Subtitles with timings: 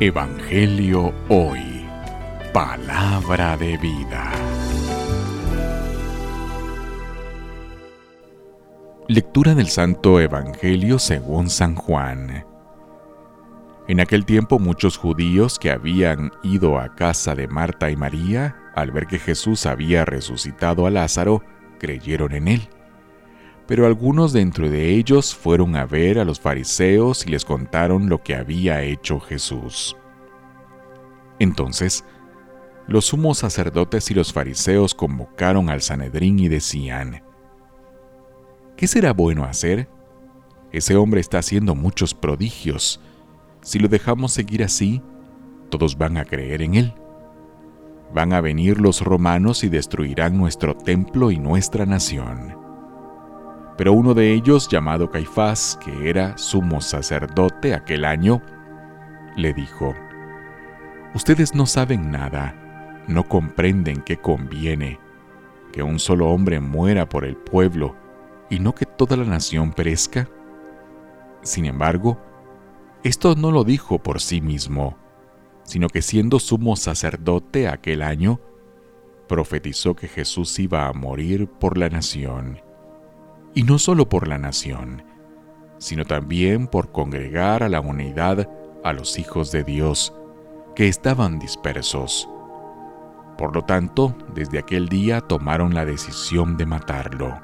[0.00, 1.86] Evangelio Hoy.
[2.52, 4.32] Palabra de vida.
[9.06, 12.44] Lectura del Santo Evangelio según San Juan.
[13.86, 18.90] En aquel tiempo muchos judíos que habían ido a casa de Marta y María, al
[18.90, 21.44] ver que Jesús había resucitado a Lázaro,
[21.78, 22.68] creyeron en él.
[23.72, 28.22] Pero algunos dentro de ellos fueron a ver a los fariseos y les contaron lo
[28.22, 29.96] que había hecho Jesús.
[31.38, 32.04] Entonces,
[32.86, 37.22] los sumos sacerdotes y los fariseos convocaron al Sanedrín y decían,
[38.76, 39.88] ¿Qué será bueno hacer?
[40.70, 43.00] Ese hombre está haciendo muchos prodigios.
[43.62, 45.00] Si lo dejamos seguir así,
[45.70, 46.94] todos van a creer en él.
[48.12, 52.60] Van a venir los romanos y destruirán nuestro templo y nuestra nación.
[53.76, 58.42] Pero uno de ellos, llamado Caifás, que era sumo sacerdote aquel año,
[59.36, 59.94] le dijo,
[61.14, 64.98] Ustedes no saben nada, no comprenden qué conviene,
[65.72, 67.96] que un solo hombre muera por el pueblo
[68.50, 70.28] y no que toda la nación perezca.
[71.42, 72.18] Sin embargo,
[73.02, 74.98] esto no lo dijo por sí mismo,
[75.64, 78.38] sino que siendo sumo sacerdote aquel año,
[79.28, 82.60] profetizó que Jesús iba a morir por la nación
[83.54, 85.04] y no solo por la nación,
[85.78, 88.48] sino también por congregar a la unidad
[88.84, 90.14] a los hijos de Dios
[90.74, 92.28] que estaban dispersos.
[93.36, 97.40] Por lo tanto, desde aquel día tomaron la decisión de matarlo.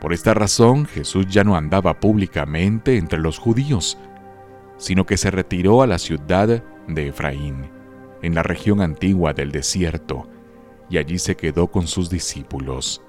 [0.00, 3.98] Por esta razón, Jesús ya no andaba públicamente entre los judíos,
[4.76, 7.70] sino que se retiró a la ciudad de Efraín,
[8.22, 10.28] en la región antigua del desierto,
[10.88, 13.02] y allí se quedó con sus discípulos.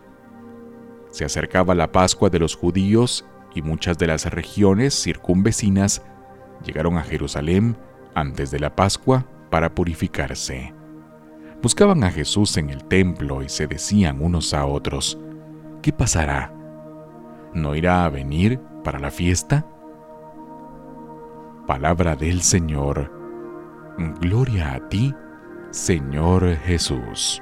[1.11, 6.03] Se acercaba la Pascua de los judíos y muchas de las regiones circunvecinas
[6.63, 7.77] llegaron a Jerusalén
[8.13, 10.73] antes de la Pascua para purificarse.
[11.61, 15.19] Buscaban a Jesús en el templo y se decían unos a otros,
[15.81, 16.53] ¿qué pasará?
[17.53, 19.65] ¿No irá a venir para la fiesta?
[21.67, 23.11] Palabra del Señor.
[24.21, 25.13] Gloria a ti,
[25.71, 27.41] Señor Jesús.